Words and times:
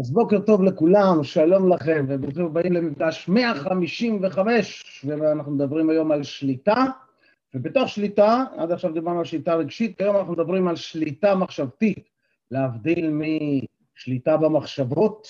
אז 0.00 0.10
בוקר 0.10 0.40
טוב 0.40 0.62
לכולם, 0.62 1.24
שלום 1.24 1.72
לכם, 1.72 2.06
וברוכים 2.08 2.44
הבאים 2.46 2.72
למפגש 2.72 3.28
155, 3.28 5.04
ואנחנו 5.06 5.52
מדברים 5.52 5.90
היום 5.90 6.12
על 6.12 6.22
שליטה, 6.22 6.84
ובתוך 7.54 7.88
שליטה, 7.88 8.44
עד 8.56 8.72
עכשיו 8.72 8.92
דיברנו 8.92 9.18
על 9.18 9.24
שליטה 9.24 9.54
רגשית, 9.54 10.00
היום 10.00 10.16
אנחנו 10.16 10.32
מדברים 10.32 10.68
על 10.68 10.76
שליטה 10.76 11.34
מחשבתית, 11.34 12.08
להבדיל 12.50 13.12
משליטה 13.12 14.36
במחשבות, 14.36 15.28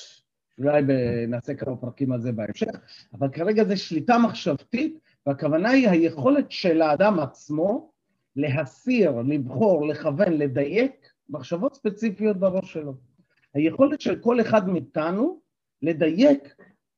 אולי 0.59 0.83
נעשה 1.29 1.55
כמה 1.55 1.77
פרקים 1.77 2.13
על 2.13 2.21
זה 2.21 2.33
בהמשך, 2.33 2.81
אבל 3.15 3.29
כרגע 3.29 3.65
זה 3.65 3.77
שליטה 3.77 4.19
מחשבתית, 4.19 4.99
והכוונה 5.27 5.71
היא 5.71 5.89
היכולת 5.89 6.51
של 6.51 6.83
האדם 6.83 7.21
עצמו 7.21 7.91
להסיר, 8.37 9.23
לבחור, 9.27 9.87
לכוון, 9.89 10.33
לדייק 10.33 10.93
מחשבות 11.29 11.75
ספציפיות 11.75 12.37
בראש 12.37 12.73
שלו. 12.73 13.10
היכולת 13.55 14.01
של 14.01 14.19
כל 14.21 14.41
אחד 14.41 14.69
מאיתנו 14.69 15.41
לדייק 15.83 16.55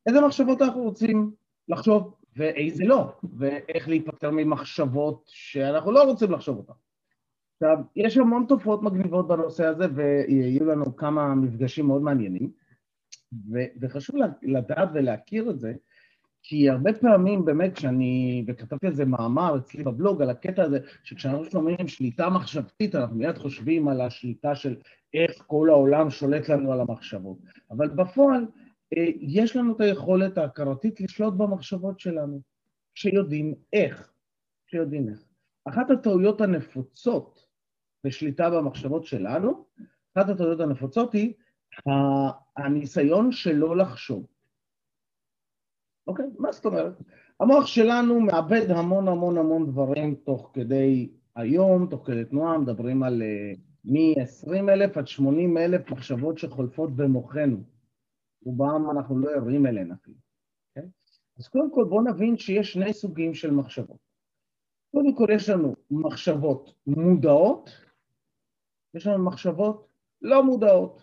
איזה 0.07 0.21
מחשבות 0.21 0.63
אנחנו 0.63 0.83
רוצים 0.83 1.33
לחשוב 1.69 2.15
ואיזה 2.37 2.85
לא, 2.85 3.13
ואיך 3.39 3.89
להיפטר 3.89 4.31
ממחשבות 4.31 5.25
שאנחנו 5.27 5.93
לא 5.93 6.03
רוצים 6.03 6.33
לחשוב 6.33 6.59
אותן. 6.59 6.73
עכשיו, 7.55 7.85
יש 7.97 8.17
המון 8.17 8.45
תופעות 8.49 8.83
מגניבות 8.83 9.29
בנושא 9.29 9.65
הזה, 9.65 9.85
ויהיו 9.95 10.65
לנו 10.65 10.97
כמה 10.97 11.35
מפגשים 11.35 11.87
מאוד 11.87 12.03
מעניינים, 12.03 12.51
ו- 13.53 13.73
וחשוב 13.81 14.17
לדעת 14.43 14.89
ולהכיר 14.95 15.51
את 15.51 15.61
זה, 15.61 15.73
כי 16.43 16.71
הרבה 16.71 16.93
פעמים 16.93 17.45
באמת 17.45 17.77
כשאני, 17.77 18.45
וכתבתי 18.49 18.87
על 18.87 18.95
זה 18.95 19.05
מאמר 19.05 19.57
אצלי 19.57 19.85
בבלוג, 19.85 20.23
על 20.23 20.31
הקטע 20.31 20.63
הזה, 20.63 20.79
שכשאנחנו 21.05 21.45
שומעים 21.45 21.89
שליטה 21.89 22.31
מחשבתית, 22.31 22.95
אנחנו 22.95 23.17
מיד 23.17 23.39
חושבים 23.39 23.89
על 23.89 24.01
השליטה 24.01 24.55
של 24.55 24.77
איך 25.15 25.45
כל 25.47 25.69
העולם 25.71 26.11
שולט 26.11 26.49
לנו 26.49 26.73
על 26.73 26.81
המחשבות. 26.81 27.39
אבל 27.71 27.89
בפועל, 27.89 28.47
אה, 28.97 29.07
יש 29.21 29.57
לנו 29.57 29.77
את 29.77 29.81
היכולת 29.81 30.39
ההכרתית 30.39 31.01
לשלוט 31.01 31.35
במחשבות 31.35 32.01
שלנו, 32.01 32.41
כשיודעים 32.95 33.55
איך, 33.73 34.13
כשיודעים 34.67 35.09
איך. 35.09 35.25
אחת 35.65 35.91
הטעויות 35.91 36.41
הנפוצות 36.41 37.47
בשליטה 38.05 38.51
במחשבות 38.51 39.05
שלנו, 39.05 39.65
אחת 40.17 40.29
הטעויות 40.29 40.61
הנפוצות 40.61 41.13
היא 41.13 41.35
הניסיון 42.57 43.33
שלא 43.33 43.77
לחשוב. 43.77 44.27
אוקיי? 46.07 46.27
מה 46.39 46.53
זאת 46.53 46.65
אומרת? 46.67 46.93
המוח 47.41 47.67
שלנו 47.67 48.21
מאבד 48.21 48.71
המון 48.71 49.09
המון 49.09 49.39
המון 49.39 49.67
דברים 49.67 50.15
תוך 50.15 50.51
כדי 50.55 51.11
היום, 51.37 51.87
תוך 51.91 52.07
כדי 52.07 52.25
תנועה, 52.25 52.59
מדברים 52.59 53.03
על 53.03 53.23
uh, 53.23 53.59
מ-20 53.85 54.71
אלף 54.71 54.97
עד 54.97 55.07
80 55.07 55.59
אלף 55.59 55.91
מחשבות 55.91 56.39
שחולפות 56.39 56.97
במוחנו. 56.97 57.63
רובם 58.45 58.91
אנחנו 58.91 59.19
לא 59.19 59.31
ערים 59.31 59.67
אליהן 59.67 59.93
אפילו. 59.93 60.17
אוקיי? 60.69 60.91
אז 61.39 61.49
קודם 61.49 61.75
כל 61.75 61.85
בואו 61.89 62.03
נבין 62.03 62.39
שיש 62.39 62.73
שני 62.73 62.93
סוגים 62.93 63.35
של 63.35 63.51
מחשבות. 63.51 64.13
קודם 64.91 65.15
כל 65.15 65.27
יש 65.35 65.49
לנו 65.49 65.75
מחשבות 65.91 66.75
מודעות, 66.87 67.71
יש 68.95 69.07
לנו 69.07 69.25
מחשבות 69.25 69.89
לא 70.23 70.45
מודעות. 70.45 71.03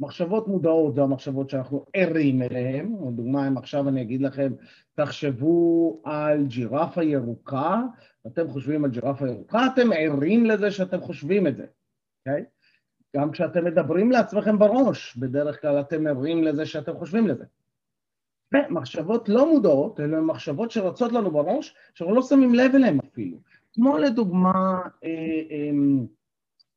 מחשבות 0.00 0.48
מודעות 0.48 0.94
זה 0.94 1.02
המחשבות 1.02 1.50
שאנחנו 1.50 1.84
ערים 1.94 2.42
אליהן, 2.42 2.92
לדוגמה, 3.08 3.48
אם 3.48 3.58
עכשיו 3.58 3.88
אני 3.88 4.02
אגיד 4.02 4.22
לכם, 4.22 4.52
תחשבו 4.94 6.00
על 6.04 6.46
ג'ירפה 6.46 7.02
ירוקה, 7.02 7.82
ואתם 8.24 8.48
חושבים 8.48 8.84
על 8.84 8.90
ג'ירפה 8.90 9.28
ירוקה, 9.28 9.66
אתם 9.74 9.88
ערים 9.92 10.46
לזה 10.46 10.70
שאתם 10.70 11.00
חושבים 11.00 11.46
את 11.46 11.56
זה, 11.56 11.66
אוקיי? 12.26 12.44
גם 13.16 13.30
כשאתם 13.30 13.64
מדברים 13.64 14.10
לעצמכם 14.10 14.58
בראש, 14.58 15.16
בדרך 15.16 15.60
כלל 15.60 15.80
אתם 15.80 16.06
ערים 16.06 16.44
לזה 16.44 16.66
שאתם 16.66 16.96
חושבים 16.96 17.28
לזה. 17.28 17.44
מחשבות 18.70 19.28
לא 19.28 19.52
מודעות, 19.52 20.00
אלה 20.00 20.20
מחשבות 20.20 20.70
שרצות 20.70 21.12
לנו 21.12 21.30
בראש, 21.30 21.74
שאנחנו 21.94 22.14
לא 22.14 22.22
שמים 22.22 22.54
לב 22.54 22.74
אליהן 22.74 22.98
אפילו. 23.12 23.38
כמו 23.72 23.98
לדוגמה, 23.98 24.80
אה, 25.04 25.08
אה, 25.50 25.70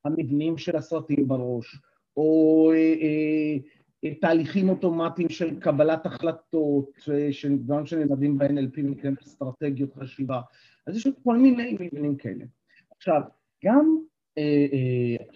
המבנים 0.05 0.57
של 0.57 0.75
הסרטים 0.75 1.27
בראש, 1.27 1.79
או 2.17 2.71
אה, 2.71 2.77
אה, 2.77 3.57
אה, 4.03 4.15
תהליכים 4.15 4.69
אוטומטיים 4.69 5.29
של 5.29 5.59
קבלת 5.59 6.05
החלטות, 6.05 6.89
של 7.31 7.57
דברים 7.57 7.85
שנלמדים 7.85 8.37
ב-NLP 8.37 8.81
מכן 8.83 9.13
אסטרטגיות 9.23 9.93
חשיבה. 9.93 10.41
אז 10.87 10.95
יש 10.95 11.05
עוד 11.05 11.15
כל 11.23 11.37
מיני 11.37 11.77
מבנים 11.79 12.15
כאלה. 12.15 12.45
עכשיו, 12.97 13.21
גם 13.65 13.75
אה, 13.75 14.01
אה, 14.01 14.16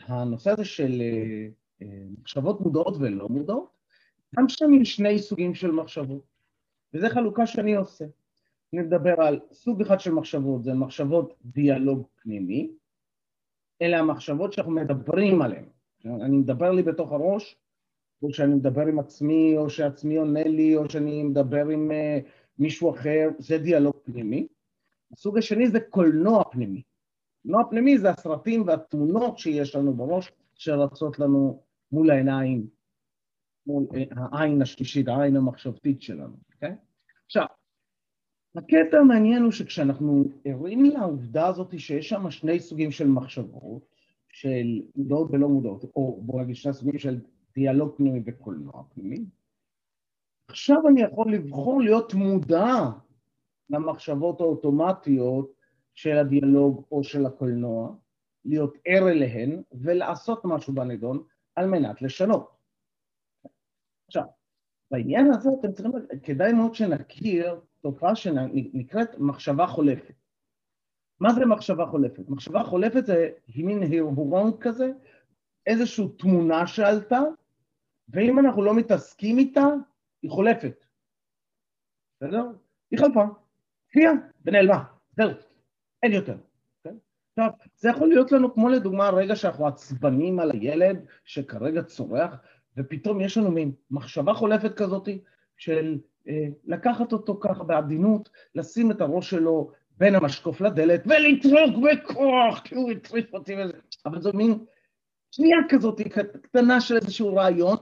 הנושא 0.07 0.51
הזה 0.51 0.65
של 0.65 1.01
אה, 1.01 1.47
אה, 1.81 2.03
מחשבות 2.21 2.61
מודעות 2.61 2.95
ולא 2.99 3.29
מודעות, 3.29 3.69
גם 4.35 4.49
שם 4.49 4.73
יש 4.73 4.95
שני 4.95 5.19
סוגים 5.19 5.55
של 5.55 5.71
מחשבות, 5.71 6.23
וזו 6.93 7.09
חלוקה 7.09 7.45
שאני 7.45 7.75
עושה. 7.75 8.05
אני 8.73 8.81
מדבר 8.81 9.21
על 9.21 9.39
סוג 9.51 9.81
אחד 9.81 9.99
של 9.99 10.11
מחשבות, 10.11 10.63
זה 10.63 10.73
מחשבות 10.73 11.33
דיאלוג 11.45 12.07
פנימי, 12.15 12.71
אלה 13.81 13.99
המחשבות 13.99 14.53
שאנחנו 14.53 14.71
מדברים 14.71 15.41
עליהן. 15.41 15.65
אני 16.05 16.37
מדבר 16.37 16.71
לי 16.71 16.83
בתוך 16.83 17.11
הראש, 17.11 17.57
או 18.23 18.33
שאני 18.33 18.53
מדבר 18.53 18.81
עם 18.81 18.99
עצמי, 18.99 19.57
או 19.57 19.69
שעצמי 19.69 20.17
עונה 20.17 20.43
לי, 20.43 20.75
או 20.75 20.89
שאני 20.89 21.23
מדבר 21.23 21.67
עם 21.67 21.91
uh, 21.91 22.29
מישהו 22.59 22.91
אחר, 22.91 23.29
זה 23.39 23.57
דיאלוג 23.57 23.95
פנימי. 24.03 24.47
הסוג 25.13 25.37
השני 25.37 25.69
זה 25.69 25.79
קולנוע 25.79 26.43
פנימי. 26.51 26.81
קולנוע 27.43 27.69
פנימי 27.69 27.97
זה 27.97 28.09
הסרטים 28.09 28.67
והתמונות 28.67 29.37
שיש 29.37 29.75
לנו 29.75 29.93
בראש, 29.93 30.31
שרצות 30.55 31.19
לנו 31.19 31.63
מול 31.91 32.11
העיניים, 32.11 32.67
מול 33.67 33.87
uh, 33.91 34.19
העין 34.31 34.61
השלישית, 34.61 35.07
העין 35.07 35.35
המחשבתית 35.35 36.01
שלנו, 36.01 36.35
אוקיי? 36.53 36.69
Okay? 36.69 36.75
עכשיו, 37.25 37.45
הקטע 38.55 38.97
המעניין 38.97 39.43
הוא 39.43 39.51
שכשאנחנו 39.51 40.23
ערים 40.45 40.85
לעובדה 40.85 41.47
הזאת 41.47 41.79
שיש 41.79 42.09
שם 42.09 42.31
שני 42.31 42.59
סוגים 42.59 42.91
של 42.91 43.07
מחשבות, 43.07 43.91
של 44.29 44.81
מודעות 44.95 45.29
ולא 45.31 45.49
מודעות, 45.49 45.83
או 45.95 46.21
בוא 46.21 46.41
נגיד 46.41 46.55
שני 46.55 46.73
סוגים 46.73 46.97
של 46.97 47.19
דיאלוג 47.55 47.95
פנימי 47.97 48.21
וקולנוע 48.25 48.83
פנימי. 48.93 49.25
עכשיו 50.47 50.87
אני 50.87 51.01
יכול 51.01 51.33
לבחור 51.33 51.81
להיות 51.81 52.13
מודע 52.13 52.73
למחשבות 53.69 54.41
האוטומטיות 54.41 55.60
של 55.93 56.17
הדיאלוג 56.17 56.85
או 56.91 57.03
של 57.03 57.25
הקולנוע, 57.25 57.95
להיות 58.45 58.77
ער 58.85 59.09
אליהן 59.09 59.61
ולעשות 59.71 60.41
משהו 60.45 60.73
בנדון 60.73 61.23
על 61.55 61.67
מנת 61.67 62.01
לשנות. 62.01 62.57
עכשיו, 64.07 64.23
בעניין 64.91 65.33
הזה 65.33 65.49
אתם 65.59 65.71
צריכים, 65.71 65.91
כדאי 66.23 66.53
מאוד 66.53 66.75
שנכיר 66.75 67.59
תופעה 67.81 68.15
שנקראת 68.15 69.19
מחשבה 69.19 69.67
חולפת. 69.67 70.13
מה 71.19 71.33
זה 71.33 71.45
מחשבה 71.45 71.85
חולפת? 71.85 72.29
מחשבה 72.29 72.63
חולפת 72.63 73.05
זה 73.05 73.29
מין 73.55 73.83
הרהורון 73.83 74.51
כזה, 74.59 74.91
איזושהי 75.65 76.05
תמונה 76.17 76.67
שעלתה, 76.67 77.19
ואם 78.09 78.39
אנחנו 78.39 78.61
לא 78.61 78.73
מתעסקים 78.75 79.37
איתה, 79.37 79.65
היא 80.21 80.31
חולפת. 80.31 80.85
בסדר? 82.15 82.43
היא 82.91 82.99
חלפה, 82.99 83.23
הופיעה 83.85 84.13
ונעלמה, 84.45 84.83
זהו, 85.17 85.29
אין 86.03 86.13
יותר. 86.13 86.35
כן? 86.83 86.95
עכשיו, 87.31 87.49
זה 87.75 87.89
יכול 87.89 88.07
להיות 88.09 88.31
לנו 88.31 88.53
כמו 88.53 88.69
לדוגמה 88.69 89.09
רגע 89.09 89.35
שאנחנו 89.35 89.67
עצבנים 89.67 90.39
על 90.39 90.51
הילד 90.51 91.05
שכרגע 91.25 91.83
צורח, 91.83 92.35
ופתאום 92.77 93.21
יש 93.21 93.37
לנו 93.37 93.51
מין 93.51 93.71
מחשבה 93.91 94.33
חולפת 94.33 94.75
כזאת 94.75 95.09
של 95.57 95.97
אה, 96.27 96.47
לקחת 96.65 97.13
אותו 97.13 97.39
ככה 97.39 97.63
בעדינות, 97.63 98.29
לשים 98.55 98.91
את 98.91 99.01
הראש 99.01 99.29
שלו 99.29 99.71
בין 99.97 100.15
המשקוף 100.15 100.61
לדלת 100.61 101.03
ולטרוק 101.07 101.83
בכוח, 101.83 102.59
כי 102.63 102.75
הוא 102.75 102.91
הטריף 102.91 103.33
אותי 103.33 103.55
וזה, 103.55 103.73
אבל 104.05 104.21
זו 104.21 104.31
מין 104.33 104.65
שנייה 105.31 105.57
כזאת 105.69 106.01
קטנה 106.41 106.81
של 106.81 106.95
איזשהו 106.95 107.35
רעיון, 107.35 107.77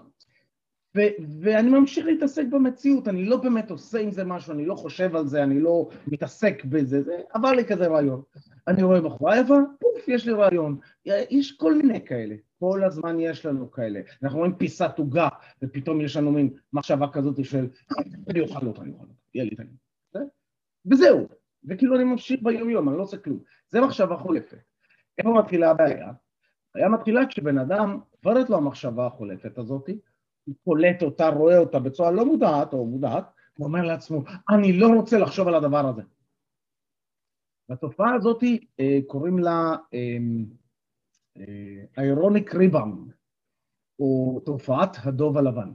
ואני 1.42 1.70
ממשיך 1.70 2.06
להתעסק 2.06 2.46
במציאות, 2.50 3.08
אני 3.08 3.26
לא 3.26 3.38
באמת 3.38 3.72
עושה 3.72 4.00
עם 4.00 4.12
זה 4.12 4.24
משהו, 4.24 4.54
אני 4.54 4.66
לא 4.66 4.76
חושב 4.76 5.16
על 5.16 5.28
זה, 5.28 5.44
אני 5.44 5.60
לא 5.60 5.90
מתעסק 6.08 6.66
בזה, 6.66 7.02
זה 7.02 7.18
עבר 7.34 7.52
לי 7.52 7.66
כזה 7.66 7.88
רעיון. 7.88 8.22
אני 8.68 8.84
רואה 8.84 9.02
בחורה 9.02 9.40
יפה, 9.40 9.58
פוף, 9.80 10.08
יש 10.08 10.28
לי 10.28 10.34
רעיון. 10.34 10.78
יש 11.06 11.52
כל 11.52 11.78
מיני 11.78 12.06
כאלה, 12.06 12.36
כל 12.60 12.84
הזמן 12.84 13.20
יש 13.20 13.46
לנו 13.46 13.72
כאלה. 13.72 14.02
אנחנו 14.24 14.38
רואים 14.38 14.56
פיסת 14.56 14.92
עוגה, 14.98 15.28
ופתאום 15.64 16.02
יש 16.02 16.18
לנו 16.18 16.32
מין 16.32 16.50
מחשבה 16.74 17.08
כזאת 17.08 17.46
של 17.46 17.68
אני 18.30 18.40
אוכל 18.40 18.68
אותה, 18.68 18.82
אני 18.82 18.92
אוכל 18.92 19.04
אותה, 19.04 19.14
יהיה 19.34 19.46
לי 19.46 19.52
את 19.54 19.60
העניין. 19.60 19.78
וזהו, 20.86 21.28
וכאילו 21.64 21.96
אני 21.96 22.04
ממשיך 22.04 22.40
ביום 22.44 22.70
יום, 22.70 22.90
אני 22.90 22.98
לא 22.98 23.04
עושה 23.04 23.18
כלום. 23.18 23.40
זה 23.70 23.82
מחשבה 23.82 24.18
חולפת. 24.18 24.58
איפה 25.18 25.34
מתחילה 25.34 25.72
הבעיה? 25.72 26.12
הבעיה 26.70 26.90
מתחילה 26.90 27.26
כשבן 27.26 27.58
אדם, 27.58 28.00
עוברת 28.24 28.50
לו 28.50 28.58
המחשבה 28.58 29.08
החולפת 29.08 29.58
הזאת, 29.58 29.88
הוא 29.88 29.98
קולט 30.64 31.04
אותה, 31.04 31.30
רואה 31.30 31.58
אותה 31.58 31.80
בצורה 31.80 32.12
לא 32.12 32.26
מודעת 32.26 32.74
או 32.74 32.86
מודעת, 32.86 33.26
הוא 33.58 33.68
אומר 33.68 33.82
לעצמו, 33.82 34.24
אני 34.50 34.74
לא 34.74 34.88
רוצה 34.88 35.18
לחשוב 35.18 35.48
על 35.48 35.56
הדבר 35.56 35.88
הזה. 35.88 36.02
והתופעה 37.70 38.16
הזאת 38.16 38.44
אה, 38.80 39.00
קוראים 39.08 39.40
לה 39.40 39.76
אירוניק 41.98 42.56
ריבאונד. 42.56 43.14
או 44.00 44.40
תופעת 44.46 44.98
הדוב 45.04 45.38
הלבן. 45.38 45.72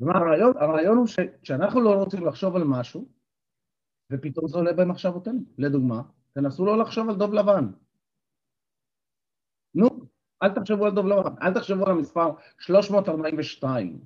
ומה 0.00 0.18
הרעיון? 0.18 0.56
הרעיון 0.56 0.96
הוא 0.96 1.06
שכשאנחנו 1.06 1.80
לא 1.80 1.94
רוצים 1.94 2.26
לחשוב 2.26 2.56
על 2.56 2.64
משהו, 2.64 3.08
ופתאום 4.12 4.48
זה 4.48 4.58
עולה 4.58 4.72
במחשבותינו. 4.72 5.40
לדוגמה, 5.58 6.02
תנסו 6.32 6.66
לא 6.66 6.78
לחשוב 6.78 7.08
על 7.08 7.16
דוב 7.16 7.32
לבן. 7.32 7.64
אל 10.42 10.54
תחשבו 10.54 10.86
על 10.86 10.94
דוב 10.94 11.06
לבן, 11.06 11.34
אל 11.42 11.54
תחשבו 11.54 11.86
על 11.86 11.92
המספר 11.92 12.30
342. 12.58 13.98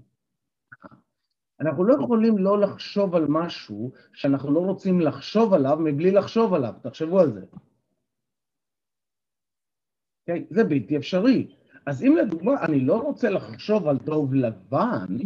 אנחנו 1.61 1.85
לא 1.85 1.95
יכולים 2.05 2.39
לא 2.39 2.61
לחשוב 2.61 3.15
על 3.15 3.27
משהו 3.29 3.93
שאנחנו 4.13 4.53
לא 4.53 4.61
רוצים 4.61 5.01
לחשוב 5.01 5.55
עליו 5.55 5.79
מבלי 5.81 6.11
לחשוב 6.11 6.55
עליו, 6.55 6.75
תחשבו 6.83 7.21
על 7.21 7.33
זה. 7.33 7.41
Okay, 7.41 7.59
אוקיי? 10.21 10.47
זה 10.51 10.65
בלתי 10.65 10.97
אפשרי. 10.97 11.57
אז 11.87 12.03
אם 12.03 12.17
לדוגמה 12.17 12.65
אני 12.65 12.81
לא 12.81 13.01
רוצה 13.01 13.31
לחשוב 13.31 13.89
על 13.89 13.99
דוב 13.99 14.35
לבן, 14.35 15.17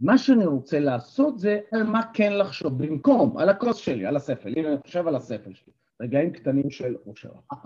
מה 0.00 0.18
שאני 0.18 0.46
רוצה 0.46 0.80
לעשות 0.80 1.38
זה 1.38 1.60
על 1.72 1.82
מה 1.82 2.00
כן 2.14 2.32
לחשוב, 2.32 2.82
במקום, 2.82 3.38
על 3.38 3.48
הכוס 3.48 3.76
שלי, 3.76 4.06
על 4.06 4.16
הספל, 4.16 4.52
הנה 4.56 4.68
אני 4.68 4.78
חושב 4.82 5.06
על 5.06 5.16
הספל 5.16 5.54
שלי, 5.54 5.72
רגעים 6.02 6.32
קטנים 6.32 6.70
של 6.70 6.96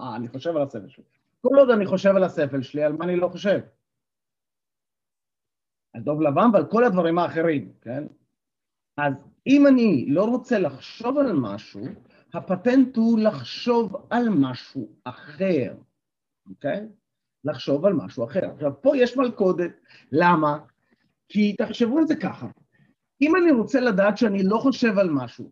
אה, 0.00 0.16
אני 0.16 0.28
חושב 0.28 0.56
על 0.56 0.62
הספל 0.62 0.88
שלי. 0.88 1.17
כל 1.40 1.58
עוד 1.58 1.70
אני 1.70 1.86
חושב 1.86 2.16
על 2.16 2.24
הספל 2.24 2.62
שלי, 2.62 2.82
על 2.82 2.92
מה 2.92 3.04
אני 3.04 3.16
לא 3.16 3.28
חושב? 3.28 3.60
על 5.94 6.02
דוב 6.02 6.22
לבן 6.22 6.50
ועל 6.52 6.66
כל 6.70 6.84
הדברים 6.84 7.18
האחרים, 7.18 7.72
כן? 7.80 8.06
אז 8.96 9.12
אם 9.46 9.66
אני 9.66 10.06
לא 10.08 10.24
רוצה 10.24 10.58
לחשוב 10.58 11.18
על 11.18 11.32
משהו, 11.32 11.80
הפטנט 12.34 12.96
הוא 12.96 13.18
לחשוב 13.18 14.06
על 14.10 14.28
משהו 14.28 14.88
אחר, 15.04 15.74
אוקיי? 16.48 16.88
לחשוב 17.44 17.84
על 17.84 17.92
משהו 17.92 18.24
אחר. 18.24 18.50
עכשיו, 18.54 18.82
פה 18.82 18.96
יש 18.96 19.16
מלכודת. 19.16 19.70
למה? 20.12 20.58
כי 21.28 21.56
תחשבו 21.56 21.98
על 21.98 22.06
זה 22.06 22.16
ככה, 22.16 22.46
אם 23.20 23.36
אני 23.36 23.50
רוצה 23.52 23.80
לדעת 23.80 24.18
שאני 24.18 24.42
לא 24.42 24.58
חושב 24.58 24.98
על 24.98 25.10
משהו, 25.10 25.50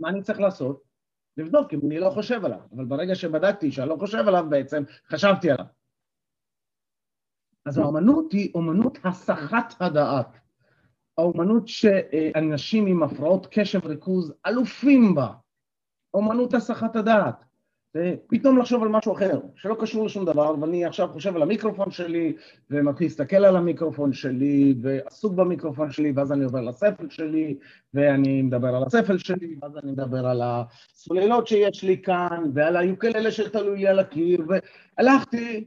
מה 0.00 0.08
אני 0.08 0.22
צריך 0.22 0.40
לעשות? 0.40 0.93
לבדוק 1.36 1.74
אם 1.74 1.80
אני 1.86 2.00
לא 2.00 2.10
חושב 2.10 2.44
עליו, 2.44 2.60
אבל 2.76 2.84
ברגע 2.84 3.14
שבדקתי 3.14 3.72
שאני 3.72 3.88
לא 3.88 3.96
חושב 3.98 4.28
עליו 4.28 4.44
בעצם, 4.50 4.82
חשבתי 5.08 5.50
עליו. 5.50 5.66
אז 7.66 7.78
האומנות 7.78 8.32
היא 8.32 8.50
אומנות 8.54 8.98
הסחת 9.04 9.74
הדעת. 9.80 10.38
האומנות 11.18 11.68
שאנשים 11.68 12.86
עם 12.86 13.02
הפרעות 13.02 13.46
קשב 13.50 13.86
ריכוז 13.86 14.32
אלופים 14.46 15.14
בה, 15.14 15.32
אומנות 16.14 16.54
הסחת 16.54 16.96
הדעת. 16.96 17.43
ופתאום 17.96 18.58
לחשוב 18.58 18.82
על 18.82 18.88
משהו 18.88 19.12
אחר, 19.12 19.40
שלא 19.56 19.76
קשור 19.80 20.06
לשום 20.06 20.24
דבר, 20.24 20.54
ואני 20.60 20.84
עכשיו 20.84 21.08
חושב 21.12 21.36
על 21.36 21.42
המיקרופון 21.42 21.90
שלי, 21.90 22.36
ומתחיל 22.70 23.06
להסתכל 23.06 23.36
על 23.36 23.56
המיקרופון 23.56 24.12
שלי, 24.12 24.74
ועסוק 24.82 25.34
במיקרופון 25.34 25.90
שלי, 25.90 26.12
ואז 26.16 26.32
אני 26.32 26.44
עובר 26.44 26.60
לספל 26.60 27.08
שלי, 27.10 27.58
ואני 27.94 28.42
מדבר 28.42 28.68
על 28.68 28.82
הספל 28.82 29.18
שלי, 29.18 29.56
ואז 29.62 29.76
אני 29.76 29.92
מדבר 29.92 30.26
על 30.26 30.42
הסוללות 30.44 31.46
שיש 31.46 31.84
לי 31.84 32.02
כאן, 32.02 32.50
ועל 32.54 32.76
היוקללה 32.76 33.30
שתלוי 33.30 33.78
לי 33.78 33.88
על 33.88 33.98
הקיר, 33.98 34.46
והלכתי 34.48 35.64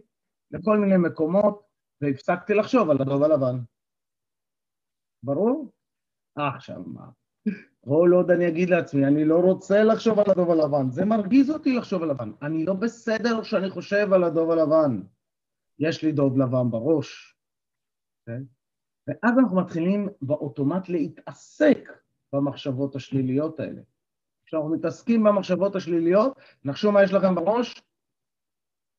לכל 0.51 0.77
מיני 0.77 0.97
מקומות, 0.97 1.61
והפסקתי 2.01 2.53
לחשוב 2.53 2.89
על 2.89 3.01
הדוב 3.01 3.23
הלבן. 3.23 3.57
ברור? 5.23 5.71
עכשיו 6.35 6.83
מה? 6.85 7.16
כל 7.87 8.11
עוד 8.13 8.31
אני 8.31 8.47
אגיד 8.47 8.69
לעצמי, 8.69 9.05
אני 9.05 9.25
לא 9.25 9.39
רוצה 9.39 9.83
לחשוב 9.83 10.19
על 10.19 10.25
הדוב 10.31 10.51
הלבן, 10.51 10.89
זה 10.89 11.05
מרגיז 11.05 11.49
אותי 11.51 11.75
לחשוב 11.75 12.03
על 12.03 12.09
לבן. 12.09 12.31
אני 12.41 12.65
לא 12.65 12.73
בסדר 12.73 13.43
שאני 13.43 13.69
חושב 13.69 14.13
על 14.13 14.23
הדוב 14.23 14.51
הלבן. 14.51 15.01
יש 15.79 16.03
לי 16.03 16.11
דוב 16.11 16.37
לבן 16.37 16.71
בראש. 16.71 17.35
Okay? 17.35 18.31
כן? 18.31 18.43
ואז 19.07 19.39
אנחנו 19.39 19.61
מתחילים 19.61 20.09
באוטומט 20.21 20.89
להתעסק 20.89 21.89
במחשבות 22.33 22.95
השליליות 22.95 23.59
האלה. 23.59 23.81
כשאנחנו 24.45 24.69
מתעסקים 24.69 25.23
במחשבות 25.23 25.75
השליליות, 25.75 26.39
נחשו 26.65 26.91
מה 26.91 27.03
יש 27.03 27.13
לכם 27.13 27.35
בראש? 27.35 27.81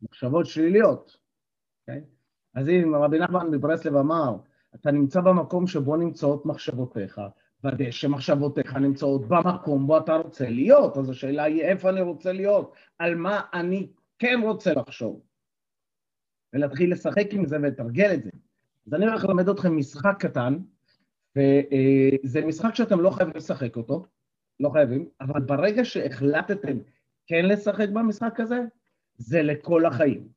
מחשבות 0.02 0.46
שליליות. 0.46 1.10
Okay? 1.10 1.92
כן? 1.92 2.00
אז 2.54 2.68
אם 2.68 2.94
רבי 2.94 3.18
נחמן 3.18 3.50
מברסלב 3.50 3.96
אמר, 3.96 4.36
אתה 4.74 4.90
נמצא 4.90 5.20
במקום 5.20 5.66
שבו 5.66 5.96
נמצאות 5.96 6.46
מחשבותיך, 6.46 7.20
ודא 7.64 7.90
שמחשבותיך 7.90 8.76
נמצאות 8.76 9.28
במקום 9.28 9.86
בו 9.86 9.98
אתה 9.98 10.16
רוצה 10.16 10.50
להיות, 10.50 10.96
אז 10.96 11.10
השאלה 11.10 11.42
היא 11.44 11.62
איפה 11.62 11.90
אני 11.90 12.00
רוצה 12.00 12.32
להיות, 12.32 12.74
על 12.98 13.14
מה 13.14 13.40
אני 13.54 13.88
כן 14.18 14.40
רוצה 14.44 14.74
לחשוב, 14.74 15.20
ולהתחיל 16.52 16.92
לשחק 16.92 17.26
עם 17.32 17.46
זה 17.46 17.56
ולתרגל 17.56 18.14
את 18.14 18.22
זה. 18.22 18.30
אז 18.86 18.94
אני 18.94 19.06
הולך 19.06 19.24
ללמד 19.24 19.48
אתכם 19.48 19.76
משחק 19.76 20.16
קטן, 20.18 20.58
וזה 21.36 22.44
משחק 22.46 22.74
שאתם 22.74 23.00
לא 23.00 23.10
חייבים 23.10 23.36
לשחק 23.36 23.76
אותו, 23.76 24.06
לא 24.60 24.70
חייבים, 24.70 25.08
אבל 25.20 25.40
ברגע 25.40 25.84
שהחלטתם 25.84 26.78
כן 27.26 27.44
לשחק 27.44 27.88
במשחק 27.88 28.40
הזה, 28.40 28.60
זה 29.16 29.42
לכל 29.42 29.86
החיים. 29.86 30.28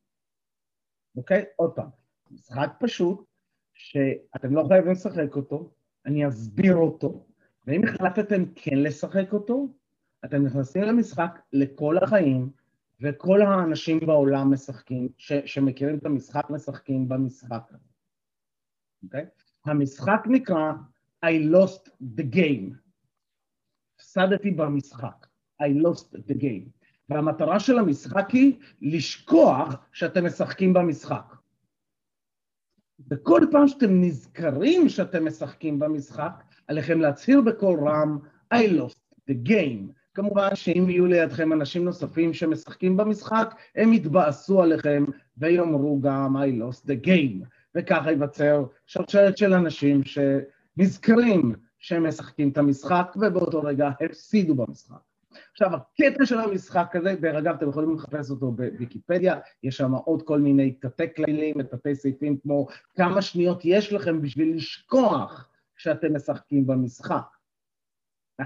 אוקיי? 1.18 1.44
עוד 1.56 1.72
פעם, 1.76 1.90
משחק 2.32 2.70
פשוט, 2.80 3.26
שאתם 3.74 4.56
לא 4.56 4.64
חייבים 4.68 4.92
לשחק 4.92 5.36
אותו, 5.36 5.72
אני 6.06 6.28
אסביר 6.28 6.76
אותו, 6.76 7.26
ואם 7.68 7.84
החלטתם 7.84 8.44
כן 8.56 8.78
לשחק 8.78 9.34
אותו, 9.34 9.74
אתם 10.26 10.46
נכנסים 10.46 10.82
למשחק 10.82 11.40
לכל 11.54 11.98
החיים, 11.98 12.50
וכל 13.02 13.42
האנשים 13.42 14.00
בעולם 14.00 14.54
משחקים, 14.54 15.10
ש, 15.18 15.34
שמכירים 15.46 15.98
את 15.98 16.06
המשחק, 16.06 16.50
משחקים 16.50 17.10
במשחק. 17.10 17.72
Okay? 17.72 17.76
אוקיי? 19.04 19.26
המשחק 19.66 20.24
נקרא 20.26 20.72
I 21.26 21.54
lost 21.54 21.90
the 22.18 22.36
game. 22.36 22.76
הפסדתי 23.96 24.52
במשחק. 24.52 25.28
I 25.64 25.66
lost 25.66 26.14
the 26.14 26.34
game. 26.34 26.70
והמטרה 27.10 27.60
של 27.60 27.80
המשחק 27.80 28.30
היא 28.30 28.60
לשכוח 28.82 29.76
שאתם 29.94 30.26
משחקים 30.26 30.74
במשחק. 30.74 31.36
וכל 33.12 33.42
פעם 33.52 33.68
שאתם 33.68 34.02
נזכרים 34.02 34.90
שאתם 34.90 35.26
משחקים 35.26 35.80
במשחק, 35.80 36.44
עליכם 36.68 37.02
להצהיר 37.02 37.42
בקול 37.42 37.80
רם, 37.80 38.18
I 38.54 38.58
lost 38.58 39.30
the 39.30 39.50
game. 39.50 39.92
כמובן 40.14 40.56
שאם 40.56 40.86
יהיו 40.90 41.06
לידכם 41.06 41.54
אנשים 41.54 41.86
נוספים 41.86 42.34
שמשחקים 42.34 42.98
במשחק, 42.98 43.56
הם 43.76 43.94
יתבאסו 43.94 44.62
עליכם 44.62 45.06
ויאמרו 45.38 46.02
גם 46.02 46.38
I 46.38 46.62
lost 46.62 46.86
the 46.86 47.08
game. 47.08 47.46
וככה 47.76 48.12
ייווצר 48.12 48.66
שרשרת 48.86 49.38
של 49.38 49.54
אנשים 49.54 50.02
שנזכרים 50.04 51.56
שהם 51.80 52.08
משחקים 52.08 52.50
את 52.50 52.58
המשחק 52.58 53.16
ובאותו 53.16 53.62
רגע 53.62 53.90
הפסידו 54.02 54.56
במשחק. 54.56 55.11
עכשיו, 55.52 55.72
הקטע 55.76 56.26
של 56.26 56.40
המשחק 56.40 56.96
הזה, 56.96 57.16
דרך 57.16 57.36
אגב, 57.36 57.56
אתם 57.56 57.70
יכולים 57.70 57.96
לחפש 57.96 58.32
אותו 58.32 58.52
בוויקיפדיה, 58.52 59.40
יש 59.64 59.78
שם 59.78 59.94
עוד 59.94 60.22
כל 60.22 60.40
מיני 60.40 60.72
תתי 60.72 61.14
כללים, 61.16 61.64
תתי 61.64 61.96
סעיפים, 61.96 62.38
כמו 62.38 62.68
כמה 62.96 63.22
שניות 63.22 63.62
יש 63.66 63.94
לכם 63.94 64.22
בשביל 64.22 64.56
לשכוח 64.56 65.50
שאתם 65.78 66.16
משחקים 66.16 66.68
במשחק. 66.68 67.26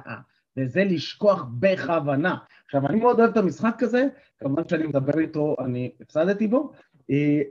וזה 0.57 0.83
לשכוח 0.83 1.45
בכוונה. 1.59 2.37
עכשיו, 2.65 2.87
אני 2.87 2.99
מאוד 2.99 3.19
אוהב 3.19 3.31
את 3.31 3.37
המשחק 3.37 3.83
הזה, 3.83 4.07
כמובן 4.37 4.67
שאני 4.67 4.87
מדבר 4.87 5.19
איתו, 5.19 5.55
אני 5.65 5.91
הפסדתי 6.01 6.47
בו, 6.47 6.71
אה, 7.11 7.41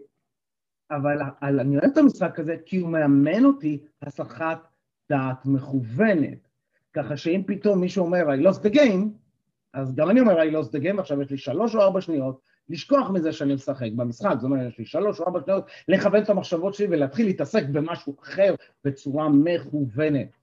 אבל 0.91 1.19
אני 1.43 1.77
אוהב 1.79 1.91
את 1.93 1.97
המשחק 1.97 2.39
הזה 2.39 2.57
כי 2.67 2.77
הוא 2.77 2.91
מאמן 2.91 3.45
אותי 3.45 3.85
הסחת 4.03 4.69
דעת 5.11 5.47
מכוונת. 5.47 6.49
ככה 6.93 7.17
שאם 7.17 7.43
פתאום 7.47 7.81
מישהו 7.81 8.05
אומר, 8.05 8.25
I 8.29 8.47
lost 8.47 8.59
the 8.59 8.75
game, 8.75 9.24
אז 9.75 9.95
גם 9.95 10.11
אני 10.11 10.21
אומר, 10.21 10.43
I 10.43 10.53
lost 10.53 10.69
the 10.69 10.85
game, 10.85 11.01
עכשיו 11.01 11.23
יש 11.23 11.31
לי 11.31 11.39
שלוש 11.39 11.75
או 11.75 11.81
ארבע 11.81 12.01
שניות 12.01 12.41
לשכוח 12.69 13.11
מזה 13.11 13.33
שאני 13.33 13.55
משחק 13.55 13.91
במשחק, 13.97 14.35
זאת 14.35 14.45
אומרת, 14.45 14.73
יש 14.73 14.79
לי 14.79 14.85
שלוש 14.85 15.21
או 15.21 15.27
ארבע 15.27 15.41
שניות 15.45 15.65
לכוון 15.89 16.23
את 16.23 16.31
המחשבות 16.31 16.75
שלי 16.75 16.87
ולהתחיל 16.91 17.27
להתעסק 17.27 17.65
במשהו 17.73 18.17
אחר 18.23 18.55
בצורה 18.85 19.29
מכוונת, 19.29 20.37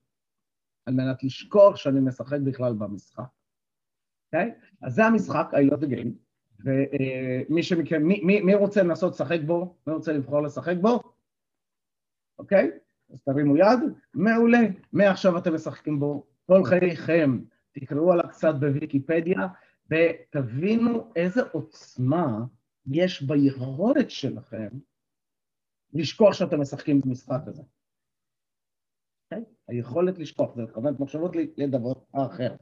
על 0.86 0.94
מנת 0.94 1.24
לשכוח 1.24 1.76
שאני 1.76 2.00
משחק 2.00 2.40
בכלל 2.40 2.74
במשחק. 2.74 3.24
אוקיי? 4.26 4.52
Okay? 4.52 4.86
אז 4.86 4.94
זה 4.94 5.06
המשחק, 5.06 5.48
I 5.54 5.74
lost 5.74 5.82
the 5.82 5.88
game, 5.88 6.10
ומי 6.66 7.64
שמכם, 7.64 8.04
מי, 8.04 8.22
מי, 8.24 8.42
מי 8.42 8.56
רוצה 8.56 8.84
לנסות 8.84 9.14
לשחק 9.14 9.40
בו? 9.46 9.76
מי 9.88 9.94
רוצה 9.94 10.14
לבחור 10.14 10.42
לשחק 10.42 10.76
בו? 10.82 11.00
אוקיי? 12.40 12.72
Okay? 12.74 13.14
אז 13.14 13.22
תרימו 13.22 13.58
יד, 13.58 13.80
מעולה. 14.14 14.60
מעכשיו 14.94 15.38
אתם 15.38 15.56
משחקים 15.56 16.00
בו 16.00 16.26
כל 16.46 16.64
חייכם. 16.66 17.40
תקראו 17.72 18.14
עליו 18.14 18.30
קצת 18.30 18.56
בוויקיפדיה, 18.60 19.48
ותבינו 19.92 21.12
איזה 21.16 21.42
עוצמה 21.52 22.46
יש 22.92 23.22
ביכולת 23.22 24.10
שלכם 24.10 24.68
לשכוח 25.94 26.34
שאתם 26.34 26.62
משחקים 26.62 27.02
במשחק 27.02 27.42
הזה. 27.48 27.62
Okay? 27.62 27.66
אוקיי? 29.32 29.44
היכולת 29.68 30.20
לשכוח, 30.20 30.56
זה 30.56 30.62
לכוון 30.62 30.96
מחשבות 31.00 31.36
לדבר 31.58 31.94
אחר. 32.12 32.56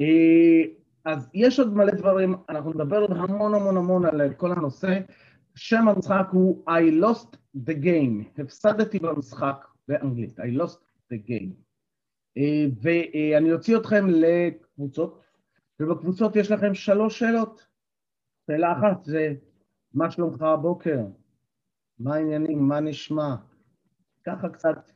אה, 0.00 0.62
אז 1.04 1.30
יש 1.34 1.58
עוד 1.58 1.74
מלא 1.74 1.92
דברים, 1.92 2.34
אנחנו 2.48 2.72
נדבר 2.72 3.00
עוד 3.00 3.10
המון 3.10 3.54
המון 3.54 3.76
המון 3.76 4.04
על 4.06 4.34
כל 4.34 4.52
הנושא. 4.52 5.00
שם 5.54 5.88
המשחק 5.88 6.26
הוא 6.32 6.64
I 6.68 7.04
lost 7.04 7.36
the 7.56 7.84
game, 7.84 8.42
הפסדתי 8.42 8.98
במשחק 8.98 9.66
באנגלית, 9.88 10.40
I 10.40 10.62
lost 10.62 10.78
the 11.12 11.28
game. 11.28 11.69
אה, 12.36 12.66
ואני 12.82 13.52
אוציא 13.52 13.76
אתכם 13.76 14.06
לקבוצות, 14.08 15.20
ובקבוצות 15.80 16.36
יש 16.36 16.50
לכם 16.50 16.74
שלוש 16.74 17.18
שאלות. 17.18 17.66
שאלה 18.46 18.72
אחת 18.72 19.04
זה, 19.04 19.34
מה 19.94 20.10
שלומך 20.10 20.42
הבוקר? 20.42 20.98
מה 21.98 22.14
העניינים? 22.14 22.68
מה 22.68 22.80
נשמע? 22.80 23.34
ככה 24.24 24.48
קצת 24.48 24.90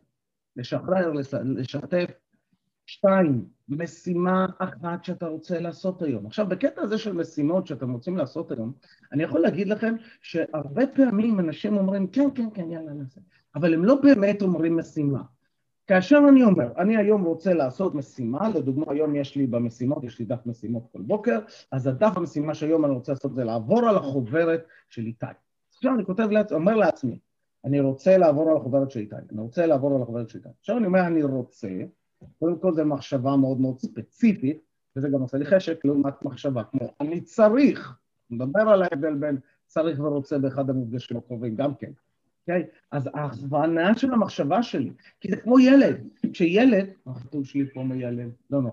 לשחרר, 0.56 1.12
לשתף. 1.44 2.10
שתיים, 2.86 3.44
משימה 3.68 4.46
אחת 4.58 5.04
שאתה 5.04 5.26
רוצה 5.26 5.60
לעשות 5.60 6.02
היום. 6.02 6.26
עכשיו, 6.26 6.46
בקטע 6.48 6.82
הזה 6.82 6.98
של 6.98 7.12
משימות 7.12 7.66
שאתם 7.66 7.92
רוצים 7.92 8.16
לעשות 8.16 8.52
היום, 8.52 8.72
אני 9.12 9.22
יכול 9.22 9.40
להגיד 9.40 9.68
לכם 9.68 9.94
שהרבה 10.20 10.86
פעמים 10.86 11.40
אנשים 11.40 11.76
אומרים, 11.76 12.06
כן, 12.06 12.28
כן, 12.34 12.48
כן, 12.54 12.70
יאללה, 12.70 12.92
נעשה, 12.92 13.20
אבל 13.54 13.74
הם 13.74 13.84
לא 13.84 13.94
באמת 14.02 14.42
אומרים 14.42 14.76
משימה. 14.76 15.22
כאשר 15.86 16.20
אני 16.28 16.44
אומר, 16.44 16.72
אני 16.78 16.96
היום 16.96 17.24
רוצה 17.24 17.54
לעשות 17.54 17.94
משימה, 17.94 18.48
לדוגמה 18.48 18.84
היום 18.88 19.14
יש 19.14 19.36
לי 19.36 19.46
במשימות, 19.46 20.04
יש 20.04 20.18
לי 20.18 20.24
דף 20.24 20.46
משימות 20.46 20.86
כל 20.92 21.02
בוקר, 21.02 21.38
אז 21.70 21.86
הדף 21.86 22.12
המשימה 22.16 22.54
שהיום 22.54 22.84
אני 22.84 22.94
רוצה 22.94 23.12
לעשות 23.12 23.34
זה 23.34 23.44
לעבור 23.44 23.88
על 23.88 23.96
החוברת 23.96 24.66
של 24.88 25.06
איתי. 25.06 25.26
עכשיו 25.74 25.94
אני 25.94 26.04
כותב, 26.04 26.28
לעצ... 26.30 26.52
אומר 26.52 26.76
לעצמי, 26.76 27.18
אני 27.64 27.80
רוצה 27.80 28.18
לעבור 28.18 28.50
על 28.50 28.56
החוברת 28.56 28.90
של 28.90 29.00
איתי, 29.00 29.16
אני 29.32 29.40
רוצה 29.40 29.66
לעבור 29.66 29.96
על 29.96 30.02
החוברת 30.02 30.28
של 30.28 30.38
איתי. 30.38 30.48
עכשיו 30.60 30.78
אני 30.78 30.86
אומר, 30.86 31.06
אני 31.06 31.22
רוצה, 31.22 31.68
קודם 32.38 32.58
כל 32.58 32.74
זו 32.74 32.84
מחשבה 32.84 33.36
מאוד 33.36 33.60
מאוד 33.60 33.78
ספציפית, 33.78 34.58
וזה 34.96 35.08
גם 35.08 35.20
עושה 35.20 35.38
לי 35.38 35.44
חשק 35.44 35.84
לעומת 35.84 36.22
מחשבה 36.22 36.64
כמו 36.64 36.94
אני 37.00 37.20
צריך, 37.20 37.98
נדבר 38.30 38.60
על 38.60 38.82
ההבדל 38.82 39.14
בין 39.14 39.38
צריך 39.66 40.00
ורוצה 40.00 40.38
באחד 40.38 40.70
המפגשים 40.70 41.16
הקרובים 41.16 41.56
גם 41.56 41.74
כן, 41.74 41.90
אוקיי? 42.48 42.66
אז 42.90 43.10
ההכוונה 43.14 43.98
של 43.98 44.12
המחשבה 44.12 44.62
שלי, 44.62 44.90
כי 45.20 45.30
זה 45.30 45.36
כמו 45.36 45.60
ילד, 45.60 46.08
כשילד, 46.32 46.90
החתול 47.06 47.44
שלי 47.44 47.66
פה 47.74 47.82
מיילד, 47.82 48.30
לא, 48.50 48.62
לא, 48.62 48.70